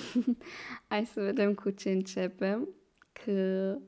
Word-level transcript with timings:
Hai 0.88 1.06
să 1.06 1.20
vedem 1.20 1.54
cu 1.54 1.70
ce 1.70 1.90
începem, 1.90 2.68
că 3.12 3.78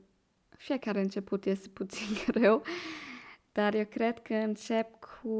fiecare 0.57 0.99
început 0.99 1.45
este 1.45 1.67
puțin 1.67 2.07
greu, 2.27 2.61
dar 3.51 3.73
eu 3.73 3.85
cred 3.85 4.19
că 4.19 4.33
încep 4.33 4.99
cu 4.99 5.37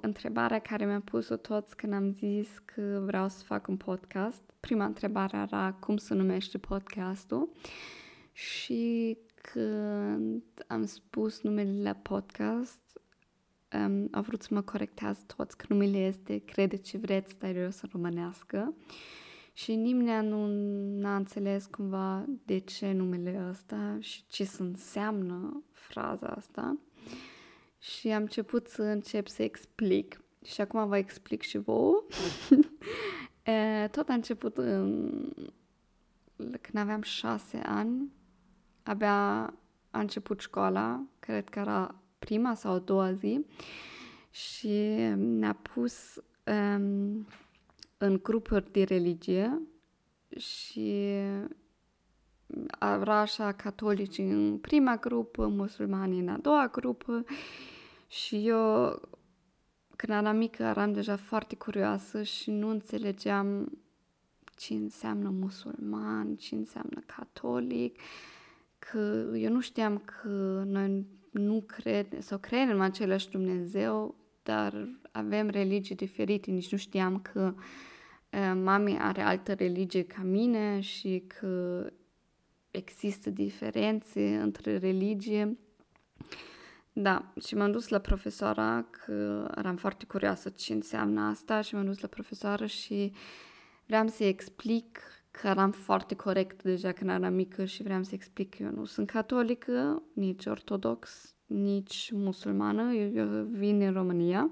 întrebarea 0.00 0.58
care 0.58 0.86
mi-a 0.86 1.00
pus-o 1.04 1.36
toți 1.36 1.76
când 1.76 1.92
am 1.92 2.12
zis 2.12 2.48
că 2.64 3.02
vreau 3.04 3.28
să 3.28 3.44
fac 3.44 3.68
un 3.68 3.76
podcast. 3.76 4.42
Prima 4.60 4.84
întrebare 4.84 5.36
era 5.36 5.76
cum 5.80 5.96
se 5.96 6.14
numește 6.14 6.58
podcastul 6.58 7.48
și 8.32 9.16
când 9.34 10.42
am 10.66 10.86
spus 10.86 11.42
numele 11.42 11.82
la 11.82 11.92
podcast, 11.92 13.00
um, 13.72 14.08
au 14.12 14.22
vrut 14.22 14.42
să 14.42 14.48
mă 14.50 14.60
corectează 14.60 15.20
toți 15.36 15.56
că 15.56 15.66
numele 15.68 15.98
este 15.98 16.38
Crede 16.38 16.76
ce 16.76 16.98
vreți, 16.98 17.38
dar 17.38 17.56
eu 17.56 17.70
să 17.70 17.88
românească. 17.92 18.74
Și 19.58 19.74
nimeni 19.74 20.28
nu 20.28 21.06
a 21.06 21.16
înțeles 21.16 21.66
cumva 21.66 22.24
de 22.44 22.58
ce 22.58 22.92
numele 22.92 23.46
ăsta 23.48 23.96
și 24.00 24.26
ce 24.26 24.44
să 24.44 24.62
înseamnă 24.62 25.62
fraza 25.72 26.26
asta. 26.26 26.76
Și 27.78 28.08
am 28.08 28.22
început 28.22 28.66
să 28.66 28.82
încep 28.82 29.28
să 29.28 29.42
explic. 29.42 30.20
Și 30.44 30.60
acum 30.60 30.88
vă 30.88 30.96
explic 30.96 31.42
și 31.42 31.58
vouă. 31.58 32.04
Tot 33.90 34.08
a 34.08 34.12
început 34.12 34.56
în... 34.56 35.10
când 36.36 36.76
aveam 36.76 37.02
șase 37.02 37.56
ani. 37.56 38.12
Abia 38.82 39.44
a 39.90 40.00
început 40.00 40.40
școala, 40.40 41.02
cred 41.18 41.48
că 41.48 41.58
era 41.58 41.94
prima 42.18 42.54
sau 42.54 42.72
a 42.72 42.78
doua 42.78 43.12
zi 43.12 43.46
și 44.30 44.68
ne-a 45.16 45.54
pus 45.54 46.20
um, 46.44 47.26
în 47.98 48.20
grupuri 48.22 48.72
de 48.72 48.82
religie 48.82 49.62
și 50.36 51.14
era 52.80 53.20
așa 53.20 53.52
catolici 53.52 54.18
în 54.18 54.58
prima 54.58 54.96
grupă, 54.96 55.46
musulmani 55.46 56.18
în 56.18 56.28
a 56.28 56.36
doua 56.36 56.68
grupă 56.68 57.24
și 58.06 58.48
eu 58.48 59.00
când 59.96 60.18
eram 60.18 60.36
mică 60.36 60.62
eram 60.62 60.92
deja 60.92 61.16
foarte 61.16 61.56
curioasă 61.56 62.22
și 62.22 62.50
nu 62.50 62.68
înțelegeam 62.68 63.78
ce 64.56 64.74
înseamnă 64.74 65.28
musulman, 65.28 66.36
ce 66.36 66.54
înseamnă 66.54 67.02
catolic, 67.06 68.00
că 68.78 69.30
eu 69.34 69.52
nu 69.52 69.60
știam 69.60 69.98
că 69.98 70.62
noi 70.66 71.06
nu 71.30 71.64
cred 71.66 72.22
sau 72.22 72.38
credem 72.38 72.74
în 72.74 72.80
același 72.80 73.30
Dumnezeu, 73.30 74.14
dar 74.48 74.88
avem 75.12 75.48
religii 75.48 75.94
diferite. 75.94 76.50
Nici 76.50 76.72
nu 76.72 76.78
știam 76.78 77.20
că 77.20 77.54
uh, 77.54 78.52
mami 78.62 78.98
are 78.98 79.22
altă 79.22 79.54
religie 79.54 80.02
ca 80.02 80.22
mine 80.22 80.80
și 80.80 81.24
că 81.26 81.86
există 82.70 83.30
diferențe 83.30 84.36
între 84.36 84.78
religie. 84.78 85.58
Da, 86.92 87.32
și 87.44 87.54
m-am 87.54 87.70
dus 87.70 87.88
la 87.88 87.98
profesoara, 87.98 88.86
că 88.90 89.48
eram 89.56 89.76
foarte 89.76 90.04
curioasă 90.06 90.48
ce 90.48 90.72
înseamnă 90.72 91.20
asta 91.20 91.60
și 91.60 91.74
m-am 91.74 91.84
dus 91.84 92.00
la 92.00 92.08
profesoară 92.08 92.66
și 92.66 93.12
vreau 93.86 94.08
să-i 94.08 94.28
explic 94.28 94.98
că 95.30 95.46
eram 95.46 95.70
foarte 95.70 96.14
corect 96.14 96.62
deja 96.62 96.92
când 96.92 97.10
eram 97.10 97.34
mică 97.34 97.64
și 97.64 97.82
vreau 97.82 98.02
să 98.02 98.14
explic 98.14 98.54
că 98.56 98.62
eu 98.62 98.70
nu 98.70 98.84
sunt 98.84 99.10
catolică, 99.10 100.02
nici 100.14 100.46
ortodox, 100.46 101.32
nici 101.48 102.10
musulmană, 102.12 102.92
eu, 102.92 103.12
eu 103.12 103.44
vin 103.44 103.78
din 103.78 103.92
România. 103.92 104.50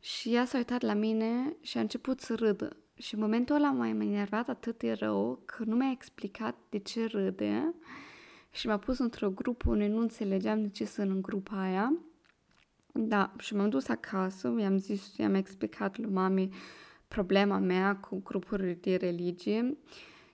Și 0.00 0.34
ea 0.34 0.44
s-a 0.44 0.56
uitat 0.56 0.82
la 0.82 0.94
mine 0.94 1.56
și 1.60 1.78
a 1.78 1.80
început 1.80 2.20
să 2.20 2.34
râdă. 2.34 2.76
Și 2.96 3.14
în 3.14 3.20
momentul 3.20 3.54
ăla 3.54 3.70
m-a 3.70 3.88
enervat 3.88 4.48
atât 4.48 4.78
de 4.78 4.92
rău 4.92 5.42
că 5.44 5.62
nu 5.66 5.76
mi-a 5.76 5.90
explicat 5.90 6.56
de 6.68 6.78
ce 6.78 7.06
râde 7.06 7.74
și 8.50 8.66
m-a 8.66 8.78
pus 8.78 8.98
într-o 8.98 9.30
grupă 9.30 9.70
unde 9.70 9.86
nu 9.86 9.98
înțelegeam 10.00 10.62
de 10.62 10.68
ce 10.68 10.84
sunt 10.84 11.10
în 11.10 11.22
grupa 11.22 11.60
aia. 11.60 11.92
Da, 12.92 13.32
și 13.38 13.54
m-am 13.54 13.68
dus 13.68 13.88
acasă, 13.88 14.54
i-am 14.58 14.78
zis, 14.78 15.16
i-am 15.16 15.34
explicat 15.34 15.98
lui 15.98 16.10
mami 16.10 16.54
problema 17.08 17.58
mea 17.58 17.96
cu 17.96 18.20
grupurile 18.24 18.78
de 18.80 18.96
religie 18.96 19.76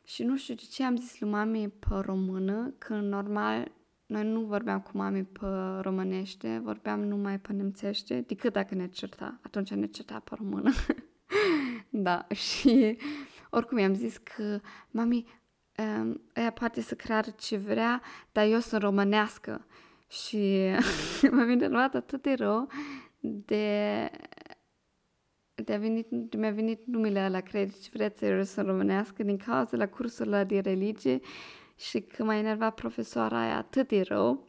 și 0.05 0.23
nu 0.23 0.37
știu 0.37 0.55
de 0.55 0.63
ce 0.71 0.85
am 0.85 0.97
zis 0.97 1.21
lui 1.21 1.31
mami 1.31 1.69
pe 1.69 1.95
română, 2.01 2.75
că 2.79 2.95
normal 2.95 3.73
noi 4.11 4.25
nu 4.25 4.41
vorbeam 4.41 4.81
cu 4.81 4.91
mami 4.93 5.25
pe 5.25 5.47
românește, 5.81 6.61
vorbeam 6.65 7.01
numai 7.01 7.39
pe 7.39 7.53
nemțește, 7.53 8.21
decât 8.27 8.53
dacă 8.53 8.75
ne 8.75 8.89
certa. 8.89 9.39
Atunci 9.43 9.71
ne 9.71 9.87
certa 9.87 10.23
pe 10.25 10.35
română. 10.35 10.71
da, 12.07 12.27
și 12.35 12.99
oricum 13.51 13.79
i-am 13.79 13.95
zis 13.95 14.17
că 14.17 14.61
mami, 14.91 15.27
um, 15.79 16.21
ea 16.35 16.51
poate 16.51 16.81
să 16.81 16.95
creadă 16.95 17.31
ce 17.31 17.57
vrea, 17.57 18.03
dar 18.33 18.47
eu 18.47 18.59
sunt 18.59 18.83
românească. 18.83 19.67
Și 20.09 20.65
m-am 21.33 21.49
enervat 21.49 21.95
atât 21.95 22.23
de 22.23 22.35
rău 22.35 22.69
de 23.21 24.11
de 25.65 25.73
a 25.75 25.79
venit, 25.79 26.07
de 26.11 26.37
mi-a 26.37 26.51
venit 26.51 26.87
numele 26.87 27.29
la 27.29 27.41
credit 27.41 27.83
și 27.83 27.91
vreți 27.91 28.19
să 28.19 28.43
sunt 28.45 28.67
românească 28.67 29.23
din 29.23 29.37
cauza 29.37 29.77
la 29.77 29.89
cursul 29.89 30.45
de 30.47 30.59
religie 30.59 31.21
și 31.81 32.01
că 32.01 32.25
m-a 32.25 32.35
enervat 32.35 32.75
profesoara 32.75 33.41
aia 33.41 33.57
atât 33.57 33.89
de 33.89 34.01
rău. 34.01 34.47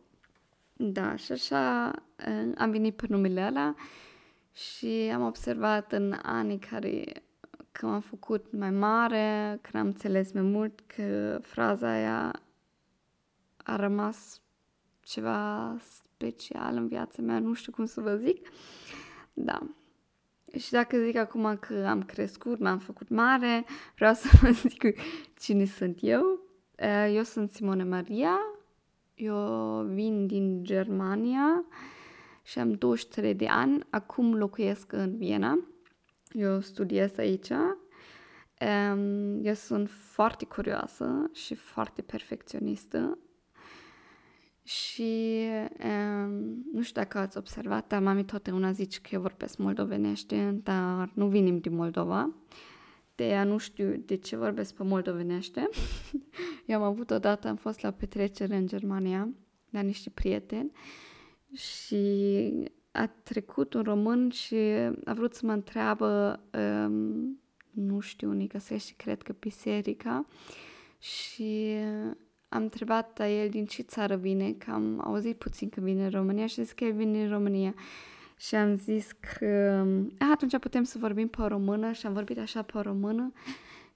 Da, 0.73 1.15
și 1.15 1.31
așa 1.31 1.91
eh, 2.15 2.51
am 2.57 2.71
venit 2.71 2.95
pe 2.95 3.05
numele 3.09 3.45
ăla 3.45 3.75
și 4.53 5.11
am 5.13 5.21
observat 5.21 5.91
în 5.91 6.19
anii 6.21 6.59
care 6.59 7.23
că 7.71 7.85
m-am 7.85 8.01
făcut 8.01 8.51
mai 8.51 8.71
mare, 8.71 9.59
că 9.61 9.77
am 9.77 9.85
înțeles 9.85 10.31
mai 10.31 10.41
mult 10.41 10.79
că 10.95 11.39
fraza 11.41 11.89
aia 11.89 12.41
a 13.57 13.75
rămas 13.75 14.41
ceva 15.01 15.77
special 15.79 16.75
în 16.75 16.87
viața 16.87 17.21
mea, 17.21 17.39
nu 17.39 17.53
știu 17.53 17.71
cum 17.71 17.85
să 17.85 18.01
vă 18.01 18.15
zic. 18.15 18.47
Da. 19.33 19.59
Și 20.57 20.71
dacă 20.71 20.97
zic 20.97 21.15
acum 21.15 21.57
că 21.57 21.85
am 21.89 22.03
crescut, 22.03 22.59
m-am 22.59 22.79
făcut 22.79 23.09
mare, 23.09 23.65
vreau 23.95 24.13
să 24.13 24.27
vă 24.41 24.49
zic 24.49 24.83
cine 25.39 25.65
sunt 25.65 25.97
eu. 26.01 26.50
Eh, 26.75 27.13
eu 27.15 27.23
sunt 27.23 27.51
Simone 27.51 27.83
Maria, 27.83 28.37
eu 29.15 29.81
vin 29.83 30.27
din 30.27 30.63
Germania 30.63 31.65
și 32.43 32.59
am 32.59 32.71
23 32.71 33.35
de 33.35 33.47
ani. 33.47 33.79
Acum 33.89 34.35
locuiesc 34.35 34.91
în 34.91 35.17
Viena. 35.17 35.59
Eu 36.31 36.59
studiez 36.59 37.17
aici. 37.17 37.51
Eu 39.41 39.53
sunt 39.53 39.89
foarte 39.89 40.45
curioasă 40.45 41.29
și 41.33 41.55
foarte 41.55 42.01
perfecționistă 42.01 43.17
și 44.63 45.47
um, 45.83 46.65
nu 46.73 46.81
știu 46.81 47.01
dacă 47.01 47.17
ați 47.17 47.37
observat, 47.37 47.87
dar 47.87 48.01
mami 48.01 48.25
totdeauna 48.25 48.71
zice 48.71 48.99
că 48.99 49.09
eu 49.11 49.21
vorbesc 49.21 49.57
moldovenește, 49.57 50.59
dar 50.63 51.11
nu 51.13 51.27
vinim 51.27 51.59
din 51.59 51.75
Moldova. 51.75 52.33
De 53.16 53.27
ea 53.27 53.44
nu 53.44 53.57
știu 53.57 54.01
de 54.05 54.16
ce 54.16 54.35
vorbesc 54.35 54.73
pe 54.73 54.83
moldovenește. 54.83 55.69
eu 56.66 56.77
am 56.77 56.83
avut 56.83 57.11
odată, 57.11 57.47
am 57.47 57.55
fost 57.55 57.81
la 57.81 57.89
o 57.89 57.91
petrecere 57.91 58.55
în 58.55 58.67
Germania, 58.67 59.29
la 59.69 59.81
niște 59.81 60.09
prieteni 60.09 60.72
și 61.53 62.53
a 62.91 63.07
trecut 63.07 63.73
un 63.73 63.81
român 63.81 64.29
și 64.29 64.55
a 65.05 65.13
vrut 65.13 65.33
să 65.33 65.45
mă 65.45 65.51
întreabă, 65.51 66.39
um, 66.53 67.39
nu 67.72 67.99
știu, 67.99 68.29
unii 68.29 68.47
găsește, 68.47 68.94
cred 68.97 69.22
că 69.22 69.35
biserica 69.39 70.25
și 70.99 71.75
am 72.49 72.61
întrebat 72.61 73.17
la 73.17 73.29
el 73.29 73.49
din 73.49 73.66
ce 73.66 73.81
țară 73.81 74.16
vine, 74.16 74.51
că 74.51 74.72
am 74.72 75.01
auzit 75.03 75.38
puțin 75.38 75.69
că 75.69 75.79
vine 75.79 76.03
în 76.03 76.09
România 76.09 76.47
și 76.47 76.63
zis 76.63 76.72
că 76.72 76.83
el 76.83 76.93
vine 76.93 77.23
în 77.23 77.29
România. 77.29 77.73
Și 78.41 78.56
am 78.56 78.75
zis 78.75 79.12
că 79.12 79.84
a, 80.18 80.31
atunci 80.31 80.57
putem 80.57 80.84
să 80.84 80.97
vorbim 80.97 81.28
pe 81.28 81.41
română 81.47 81.91
și 81.91 82.06
am 82.06 82.13
vorbit 82.13 82.38
așa 82.38 82.62
pe 82.62 82.79
română 82.79 83.34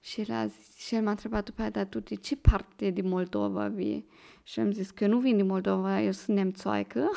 și 0.00 0.20
el, 0.20 0.34
a 0.34 0.46
zis, 0.46 0.76
și 0.76 0.94
el 0.94 1.02
m-a 1.02 1.10
întrebat 1.10 1.44
după 1.44 1.60
aia, 1.60 1.70
dar 1.70 1.84
tu 1.84 2.00
de 2.00 2.14
ce 2.14 2.36
parte 2.36 2.90
din 2.90 3.08
Moldova 3.08 3.68
vii? 3.68 4.06
Și 4.42 4.60
am 4.60 4.72
zis 4.72 4.90
că 4.90 5.04
eu 5.04 5.10
nu 5.10 5.18
vin 5.18 5.36
din 5.36 5.46
Moldova, 5.46 6.00
eu 6.00 6.10
sunt 6.10 6.36
nemțoaică, 6.36 7.10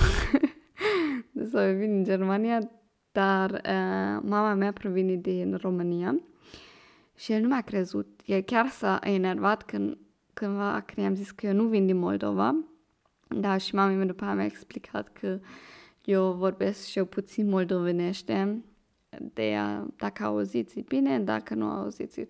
sau 1.52 1.62
eu 1.70 1.78
vin 1.78 1.92
din 1.92 2.04
Germania, 2.04 2.72
dar 3.12 3.52
uh, 3.52 4.22
mama 4.22 4.54
mea 4.54 4.72
provine 4.72 5.16
din 5.16 5.56
România. 5.62 6.20
Și 7.16 7.32
el 7.32 7.42
nu 7.42 7.48
mi-a 7.48 7.62
crezut. 7.62 8.20
El 8.25 8.42
chiar 8.42 8.68
s-a 8.68 9.00
enervat 9.04 9.64
când 9.64 9.98
cândva 10.34 10.84
când 10.86 11.06
i-am 11.06 11.16
zis 11.16 11.32
că 11.32 11.46
eu 11.46 11.54
nu 11.54 11.64
vin 11.64 11.86
din 11.86 11.98
Moldova, 11.98 12.56
da, 13.28 13.58
și 13.58 13.75
mama 13.75 13.94
mea 13.94 14.06
după 14.06 14.24
aia 14.24 14.34
mi-a 14.34 14.46
explicat 14.46 15.10
că 15.14 15.40
eu 16.10 16.34
vorbesc 16.34 16.86
și 16.86 16.98
eu 16.98 17.06
puțin 17.06 17.50
moldovenește, 17.50 18.64
de 19.34 19.50
ea, 19.50 19.88
dacă 19.96 20.24
auziți 20.24 20.80
e 20.80 20.84
bine, 20.88 21.20
dacă 21.20 21.54
nu 21.54 21.66
auziți 21.66 22.28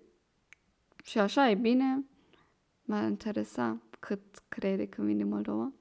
și 1.04 1.20
așa 1.20 1.50
e 1.50 1.56
bine, 1.56 2.04
m-ar 2.84 3.10
interesa 3.10 3.82
cât 4.00 4.22
crede 4.48 4.86
că 4.88 5.02
vin 5.02 5.18
din 5.18 5.28
Moldova. 5.28 5.72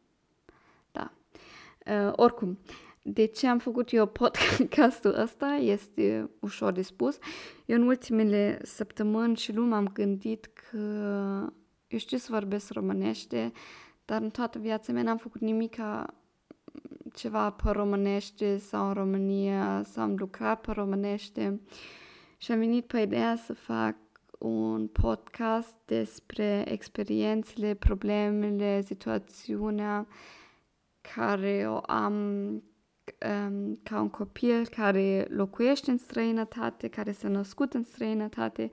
Da. 0.92 1.12
Uh, 1.86 2.12
oricum, 2.16 2.58
de 3.02 3.24
ce 3.24 3.46
am 3.46 3.58
făcut 3.58 3.92
eu 3.92 4.06
podcastul 4.06 5.14
ăsta 5.14 5.46
este 5.46 6.30
ușor 6.40 6.72
de 6.72 6.82
spus. 6.82 7.18
Eu 7.66 7.76
în 7.76 7.86
ultimele 7.86 8.58
săptămâni 8.62 9.36
și 9.36 9.52
luni 9.52 9.68
m-am 9.68 9.88
gândit 9.88 10.44
că 10.46 10.78
eu 11.86 11.98
știu 11.98 12.16
să 12.16 12.32
vorbesc 12.32 12.72
românește, 12.72 13.52
dar 14.04 14.22
în 14.22 14.30
toată 14.30 14.58
viața 14.58 14.92
mea 14.92 15.02
n-am 15.02 15.16
făcut 15.16 15.40
nimic 15.40 15.74
ca 15.74 16.17
ceva 17.18 17.50
pe 17.50 17.70
românește 17.70 18.58
sau 18.58 18.86
în 18.86 18.92
România 18.92 19.82
sau 19.82 20.02
am 20.02 20.14
lucrat 20.18 20.60
pe 20.60 20.72
românește 20.72 21.60
și 22.36 22.52
am 22.52 22.58
venit 22.58 22.86
pe 22.86 23.00
ideea 23.00 23.36
să 23.36 23.54
fac 23.54 23.96
un 24.38 24.86
podcast 24.86 25.76
despre 25.84 26.64
experiențele, 26.68 27.74
problemele, 27.74 28.82
situațiunea 28.82 30.06
care 31.14 31.64
o 31.68 31.80
am 31.86 32.14
um, 32.14 33.80
ca 33.82 34.00
un 34.00 34.10
copil 34.10 34.66
care 34.66 35.26
locuiește 35.30 35.90
în 35.90 35.98
străinătate, 35.98 36.88
care 36.88 37.12
s-a 37.12 37.28
născut 37.28 37.74
în 37.74 37.84
străinătate, 37.84 38.70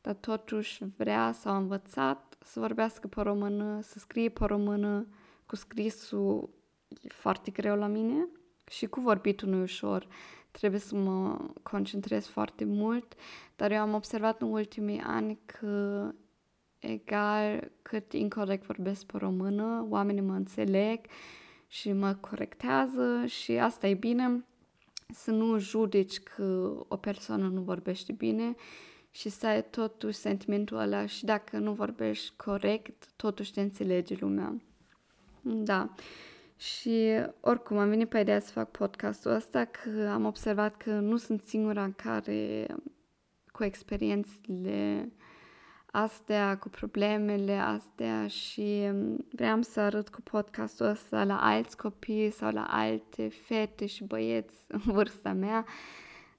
dar 0.00 0.14
totuși 0.14 0.84
vrea 0.96 1.32
sau 1.32 1.52
a 1.52 1.56
învățat 1.56 2.36
să 2.40 2.60
vorbească 2.60 3.06
pe 3.06 3.20
română, 3.20 3.80
să 3.82 3.98
scrie 3.98 4.28
pe 4.28 4.44
română, 4.44 5.06
cu 5.46 5.56
scrisul 5.56 6.57
e 7.02 7.08
foarte 7.08 7.50
greu 7.50 7.76
la 7.76 7.86
mine 7.86 8.28
și 8.70 8.86
cu 8.86 9.00
vorbitul 9.00 9.48
nu 9.48 9.62
ușor. 9.62 10.06
Trebuie 10.50 10.80
să 10.80 10.94
mă 10.96 11.38
concentrez 11.62 12.26
foarte 12.26 12.64
mult, 12.64 13.14
dar 13.56 13.70
eu 13.70 13.80
am 13.80 13.94
observat 13.94 14.42
în 14.42 14.50
ultimii 14.50 15.00
ani 15.00 15.38
că 15.46 16.08
egal 16.78 17.70
cât 17.82 18.12
incorrect 18.12 18.66
vorbesc 18.66 19.04
pe 19.04 19.16
română, 19.16 19.86
oamenii 19.88 20.22
mă 20.22 20.34
înțeleg 20.34 21.00
și 21.66 21.92
mă 21.92 22.14
corectează 22.14 23.24
și 23.26 23.52
asta 23.52 23.86
e 23.86 23.94
bine, 23.94 24.44
să 25.08 25.30
nu 25.30 25.58
judeci 25.58 26.18
că 26.18 26.76
o 26.88 26.96
persoană 26.96 27.48
nu 27.48 27.60
vorbește 27.60 28.12
bine 28.12 28.54
și 29.10 29.28
să 29.28 29.46
ai 29.46 29.64
totuși 29.64 30.16
sentimentul 30.16 30.76
ăla 30.76 31.06
și 31.06 31.24
dacă 31.24 31.58
nu 31.58 31.72
vorbești 31.72 32.32
corect, 32.36 33.12
totuși 33.16 33.52
te 33.52 33.60
înțelege 33.60 34.16
lumea. 34.20 34.60
Da. 35.40 35.94
Și 36.58 37.08
oricum 37.40 37.78
am 37.78 37.88
venit 37.88 38.08
pe 38.08 38.18
ideea 38.18 38.40
să 38.40 38.52
fac 38.52 38.70
podcastul 38.70 39.30
ăsta 39.30 39.64
că 39.64 40.08
am 40.12 40.24
observat 40.24 40.76
că 40.76 40.90
nu 40.90 41.16
sunt 41.16 41.42
singura 41.46 41.84
în 41.84 41.92
care 41.92 42.66
cu 43.52 43.64
experiențele 43.64 45.12
astea, 45.86 46.58
cu 46.58 46.68
problemele 46.68 47.52
astea 47.52 48.26
și 48.26 48.90
vreau 49.30 49.62
să 49.62 49.80
arăt 49.80 50.08
cu 50.08 50.20
podcastul 50.20 50.86
ăsta 50.86 51.24
la 51.24 51.38
alți 51.40 51.76
copii 51.76 52.30
sau 52.30 52.52
la 52.52 52.66
alte 52.70 53.28
fete 53.28 53.86
și 53.86 54.04
băieți 54.04 54.64
în 54.68 54.80
vârsta 54.84 55.32
mea 55.32 55.66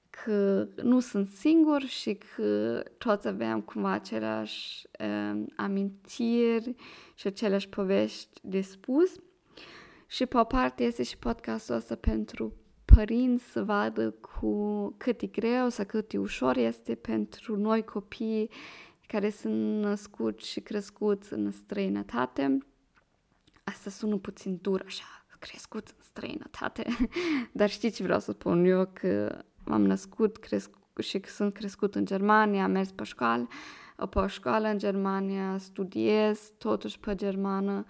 că 0.10 0.68
nu 0.84 1.00
sunt 1.00 1.28
singur 1.28 1.82
și 1.82 2.18
că 2.36 2.84
toți 2.98 3.28
aveam 3.28 3.62
cumva 3.62 3.92
aceleași 3.92 4.88
uh, 5.00 5.44
amintiri 5.56 6.76
și 7.16 7.28
aceleași 7.28 7.70
povești 7.70 8.40
de 8.42 8.62
spus. 8.62 9.16
Și 10.12 10.26
pe 10.26 10.38
o 10.38 10.44
parte 10.44 10.84
este 10.84 11.04
și 11.04 11.18
podcastul 11.18 11.76
ăsta 11.76 11.96
pentru 11.96 12.54
părinți 12.86 13.44
să 13.44 13.64
vadă 13.64 14.12
cu 14.12 14.94
cât 14.98 15.22
e 15.22 15.28
greu 15.28 15.70
sau 15.70 15.86
cât 15.86 16.14
e 16.14 16.18
ușor 16.18 16.58
este 16.58 16.96
pentru 16.96 17.58
noi 17.58 17.84
copii 17.84 18.50
care 19.08 19.30
sunt 19.30 19.82
născuți 19.82 20.48
și 20.48 20.60
crescuți 20.60 21.34
în 21.34 21.52
străinătate. 21.52 22.58
Asta 23.64 23.90
sună 23.90 24.18
puțin 24.18 24.60
dur 24.62 24.84
așa, 24.86 25.26
crescut 25.40 25.88
în 25.88 26.04
străinătate, 26.04 26.86
dar 27.52 27.70
știți 27.70 27.96
ce 27.96 28.04
vreau 28.04 28.20
să 28.20 28.32
spun 28.32 28.66
eu, 28.66 28.90
că 28.94 29.44
m-am 29.64 29.86
născut 29.86 30.38
cresc- 30.38 31.02
și 31.02 31.22
sunt 31.26 31.54
crescut 31.54 31.96
în 31.96 32.06
Germania, 32.06 32.64
am 32.64 32.72
mers 32.72 32.92
pe 32.92 33.04
școală, 33.04 33.48
pe 34.10 34.20
o 34.20 34.28
școală 34.28 34.68
în 34.68 34.78
Germania, 34.78 35.58
studiez 35.58 36.52
totuși 36.58 37.00
pe 37.00 37.16
germană, 37.16 37.86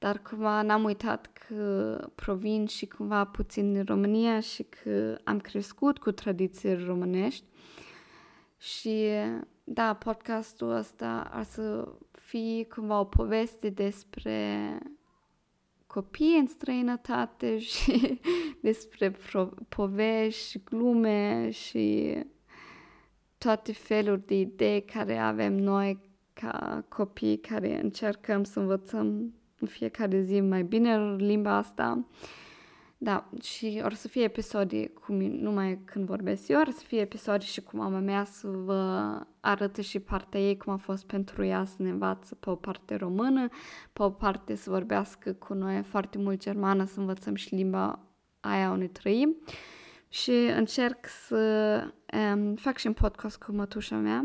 dar 0.00 0.22
cumva 0.22 0.62
n-am 0.62 0.84
uitat 0.84 1.30
că 1.32 1.98
provin 2.14 2.66
și 2.66 2.86
cumva 2.86 3.24
puțin 3.24 3.72
din 3.72 3.84
România 3.84 4.40
și 4.40 4.62
că 4.62 5.18
am 5.24 5.40
crescut 5.40 5.98
cu 5.98 6.10
tradiții 6.10 6.84
românești. 6.84 7.44
Și 8.58 9.08
da, 9.64 9.94
podcastul 9.94 10.70
ăsta 10.70 11.30
ar 11.32 11.42
să 11.42 11.88
fie 12.12 12.64
cumva 12.64 13.00
o 13.00 13.04
poveste 13.04 13.68
despre 13.68 14.78
copii 15.86 16.38
în 16.38 16.46
străinătate 16.46 17.58
și 17.70 18.20
despre 18.60 19.16
povești, 19.68 20.60
glume 20.64 21.50
și 21.50 22.16
toate 23.38 23.72
feluri 23.72 24.26
de 24.26 24.38
idei 24.38 24.84
care 24.84 25.18
avem 25.18 25.54
noi 25.54 25.98
ca 26.32 26.84
copii 26.88 27.38
care 27.38 27.80
încercăm 27.80 28.44
să 28.44 28.60
învățăm 28.60 29.06
în 29.06 29.30
fiecare 29.68 30.20
zi 30.20 30.40
mai 30.40 30.62
bine 30.62 31.16
limba 31.16 31.56
asta. 31.56 32.04
Da, 33.02 33.28
și 33.42 33.80
or 33.84 33.92
să 33.92 34.08
fie 34.08 34.22
episoade 34.22 34.86
cu 34.86 35.12
mine, 35.12 35.42
numai 35.42 35.78
când 35.84 36.06
vorbesc 36.06 36.48
eu, 36.48 36.60
or 36.60 36.70
să 36.70 36.82
fie 36.86 37.00
episoade 37.00 37.44
și 37.44 37.62
cu 37.62 37.76
mama 37.76 37.98
mea 37.98 38.24
să 38.24 38.48
vă 38.48 39.12
arătă 39.40 39.80
și 39.80 39.98
partea 39.98 40.40
ei, 40.40 40.56
cum 40.56 40.72
a 40.72 40.76
fost 40.76 41.06
pentru 41.06 41.44
ea 41.44 41.64
să 41.64 41.74
ne 41.78 41.90
învață 41.90 42.34
pe 42.34 42.50
o 42.50 42.54
parte 42.54 42.94
română, 42.94 43.48
pe 43.92 44.02
o 44.02 44.10
parte 44.10 44.54
să 44.54 44.70
vorbească 44.70 45.32
cu 45.32 45.54
noi 45.54 45.82
foarte 45.82 46.18
mult 46.18 46.40
germană, 46.40 46.84
să 46.84 47.00
învățăm 47.00 47.34
și 47.34 47.54
limba 47.54 47.98
aia 48.40 48.70
unde 48.70 48.86
trăim. 48.86 49.36
Și 50.08 50.30
încerc 50.56 51.06
să 51.06 51.82
um, 52.34 52.54
fac 52.54 52.76
și 52.76 52.86
un 52.86 52.92
podcast 52.92 53.42
cu 53.42 53.52
mătușa 53.52 53.96
mea, 53.96 54.24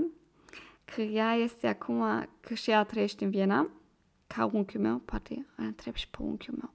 că 0.86 1.02
ea 1.02 1.34
este 1.34 1.68
acum, 1.68 2.28
că 2.40 2.54
și 2.54 2.70
ea 2.70 2.84
trăiește 2.84 3.24
în 3.24 3.30
Viena, 3.30 3.70
ca 4.27 4.50
unchiul 4.54 4.81
meu, 4.81 4.98
poate 4.98 5.45
îl 5.56 5.66
întreb 5.66 5.94
și 5.94 6.10
pe 6.10 6.18
unchiul 6.19 6.57
meu. 6.60 6.72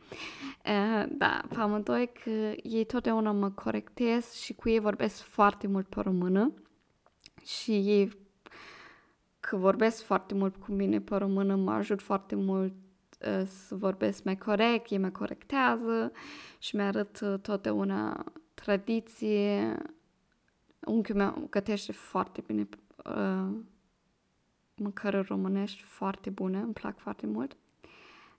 Uh, 0.76 1.08
da, 1.08 1.40
pe 1.48 1.54
amândoi 1.54 2.10
că 2.24 2.30
ei 2.62 2.84
totdeauna 2.84 3.32
mă 3.32 3.50
corectez 3.50 4.32
și 4.32 4.54
cu 4.54 4.68
ei 4.68 4.78
vorbesc 4.78 5.22
foarte 5.22 5.66
mult 5.66 5.88
pe 5.88 6.00
română 6.00 6.52
și 7.44 7.72
ei 7.72 8.18
că 9.40 9.56
vorbesc 9.56 10.02
foarte 10.02 10.34
mult 10.34 10.56
cu 10.56 10.72
mine 10.72 11.00
pe 11.00 11.16
română 11.16 11.56
mă 11.56 11.72
ajut 11.72 12.02
foarte 12.02 12.34
mult 12.34 12.74
uh, 13.20 13.46
să 13.46 13.74
vorbesc 13.74 14.24
mai 14.24 14.36
corect, 14.36 14.90
ei 14.90 14.98
mă 14.98 15.10
corectează 15.10 16.12
și 16.58 16.76
mi 16.76 16.82
arăt 16.82 17.18
totdeauna 17.42 18.24
tradiție. 18.54 19.76
Unchiul 20.80 21.16
meu 21.16 21.46
gătește 21.50 21.92
foarte 21.92 22.42
bine 22.46 22.68
uh, 23.04 23.56
mâncăruri 24.82 25.26
românești 25.28 25.82
foarte 25.82 26.30
bune, 26.30 26.58
îmi 26.58 26.72
plac 26.72 26.98
foarte 26.98 27.26
mult. 27.26 27.56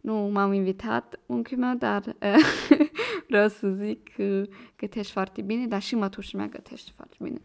Nu 0.01 0.15
m-am 0.15 0.53
invitat 0.53 1.19
unchiul 1.25 1.57
meu, 1.57 1.75
dar 1.75 2.03
uh, 2.05 2.88
vreau 3.29 3.48
să 3.48 3.69
zic 3.69 4.13
că 4.13 4.43
gătești 4.75 5.12
foarte 5.12 5.41
bine, 5.41 5.67
dar 5.67 5.81
și 5.81 5.95
mătușa 5.95 6.38
mea 6.38 6.48
gătește 6.48 6.91
foarte 6.95 7.15
bine. 7.19 7.41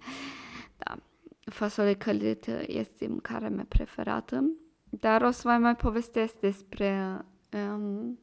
Da, 0.76 0.98
fasole 1.44 1.94
călită 1.94 2.62
este 2.66 3.06
mâncarea 3.06 3.50
mea 3.50 3.66
preferată, 3.68 4.50
dar 4.84 5.22
o 5.22 5.30
să 5.30 5.48
mai 5.48 5.58
mai 5.58 5.76
povestesc 5.76 6.38
despre 6.38 7.24
um, 7.52 8.18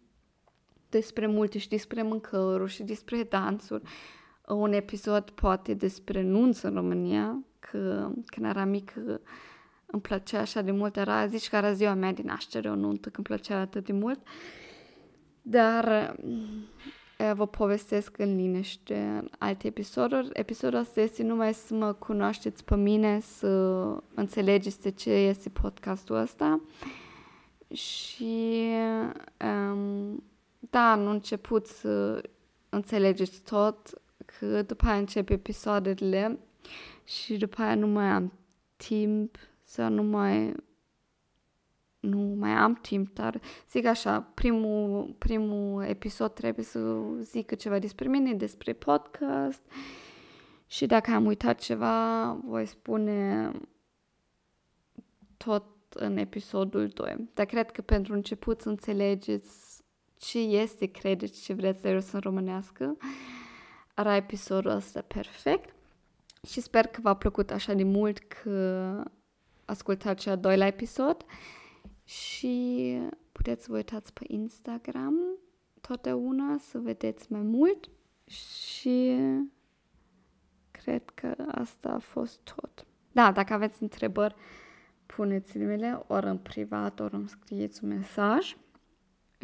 despre 0.90 1.28
multe 1.28 1.58
și 1.58 1.68
despre 1.70 2.04
mâncăruri 2.04 2.72
și 2.72 2.84
despre 2.84 3.24
dansuri. 3.24 3.84
Un 4.48 4.74
episod 4.74 5.30
poate 5.30 5.74
despre 5.74 6.22
nunți 6.22 6.66
în 6.66 6.74
România, 6.74 7.44
că 7.60 8.12
când 8.26 8.46
eram 8.46 8.70
mică 8.70 9.22
îmi 9.94 10.02
plăcea 10.02 10.40
așa 10.40 10.62
de 10.62 10.72
mult, 10.72 10.96
era 10.96 11.28
zici 11.28 11.50
că 11.50 11.56
era 11.56 11.74
ziua 11.74 11.94
mea 11.94 12.14
din 12.14 12.26
naștere, 12.26 12.70
o 12.70 12.76
nuntă, 12.76 13.10
când 13.10 13.28
îmi 13.28 13.38
plăcea 13.38 13.60
atât 13.60 13.86
de 13.86 13.94
mult. 13.94 14.20
Dar 15.42 16.16
vă 17.34 17.48
povestesc 17.48 18.18
în 18.18 18.36
liniște 18.36 19.24
alte 19.38 19.68
episoduri. 19.68 20.30
Episodul 20.34 20.80
ăsta 20.80 21.02
este 21.02 21.24
numai 21.24 21.54
să 21.54 21.74
mă 21.74 21.94
cunoașteți 21.94 22.64
pe 22.64 22.76
mine, 22.76 23.20
să 23.20 23.48
înțelegeți 24.14 24.82
de 24.82 24.92
ce 24.92 25.10
este 25.10 25.50
podcastul 25.50 26.16
ăsta. 26.16 26.62
Și 27.74 28.70
um, 29.46 30.24
da, 30.60 30.96
nu 30.96 31.10
început 31.10 31.68
să 31.68 32.22
înțelegeți 32.70 33.42
tot, 33.42 33.90
că 34.26 34.62
după 34.62 34.86
aia 34.86 34.98
încep 34.98 35.30
episoadele 35.30 36.40
și 37.04 37.38
după 37.38 37.62
aia 37.62 37.76
nu 37.76 37.88
mai 37.88 38.06
am 38.06 38.32
timp 38.76 39.38
să 39.74 39.88
nu 39.88 40.04
mai 40.04 40.54
nu 42.00 42.18
mai 42.18 42.52
am 42.52 42.74
timp, 42.74 43.14
dar 43.14 43.42
zic 43.70 43.86
așa, 43.86 44.22
primul, 44.22 45.16
primul 45.18 45.84
episod 45.84 46.34
trebuie 46.34 46.66
să 46.66 46.96
zic 47.20 47.56
ceva 47.56 47.80
despre 47.80 48.08
mine, 48.08 48.34
despre 48.34 48.74
podcast 48.74 49.62
și 50.68 50.86
dacă 50.86 51.12
am 51.12 51.26
uitat 51.26 51.60
ceva, 51.60 52.32
voi 52.34 52.66
spune 52.66 53.52
tot 55.38 55.66
în 55.94 56.18
episodul 56.18 56.88
2. 56.88 57.30
Dar 57.34 57.46
cred 57.46 57.72
că 57.72 57.82
pentru 57.82 58.14
început 58.14 58.62
să 58.62 58.70
înțelegeți 58.70 59.84
ce 60.18 60.40
este 60.40 60.86
credeți 60.86 61.44
ce 61.44 61.54
vreți 61.54 61.82
să 61.82 62.02
în 62.14 62.20
românească, 62.20 62.98
era 63.96 64.16
episodul 64.16 64.72
ăsta 64.72 65.02
perfect 65.02 65.76
și 66.48 66.62
sper 66.62 66.88
că 66.88 67.00
v-a 67.02 67.14
plăcut 67.14 67.52
așa 67.52 67.74
de 67.74 67.84
mult 67.84 68.20
că 68.20 69.04
ascultați 69.66 70.22
cel 70.22 70.38
doilea 70.40 70.68
episod 70.68 71.26
și 72.04 72.98
puteți 73.32 73.64
să 73.64 73.72
vă 73.72 73.78
uitați 73.78 74.14
pe 74.14 74.24
Instagram 74.28 75.16
totdeauna 75.82 76.58
să 76.58 76.80
vedeți 76.80 77.32
mai 77.32 77.42
mult 77.42 77.90
și 78.26 79.18
cred 80.72 81.10
că 81.14 81.34
asta 81.52 81.90
a 81.90 82.00
fost 82.00 82.40
tot. 82.56 82.86
Da, 83.12 83.32
dacă 83.32 83.54
aveți 83.54 83.82
întrebări, 83.82 84.36
puneți-le 85.06 86.04
ori 86.08 86.26
în 86.26 86.38
privat, 86.38 87.00
ori 87.00 87.14
îmi 87.14 87.30
scrieți 87.30 87.84
un 87.84 87.90
mesaj. 87.90 88.56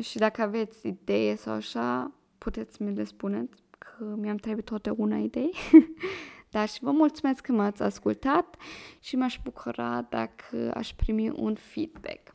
Și 0.01 0.17
dacă 0.17 0.41
aveți 0.41 0.87
idee 0.87 1.35
sau 1.35 1.53
așa, 1.53 2.11
puteți 2.37 2.81
mi 2.81 2.95
le 2.95 3.03
spuneți 3.03 3.63
că 3.77 4.03
mi-am 4.03 4.35
trebuit 4.35 4.65
toate 4.65 4.89
una 4.89 5.17
idei. 5.17 5.51
da, 6.49 6.65
și 6.65 6.79
vă 6.81 6.91
mulțumesc 6.91 7.41
că 7.41 7.51
m-ați 7.51 7.81
ascultat 7.81 8.55
și 8.99 9.15
m-aș 9.15 9.39
bucura 9.43 10.01
dacă 10.09 10.71
aș 10.73 10.93
primi 10.93 11.29
un 11.29 11.55
feedback. 11.55 12.33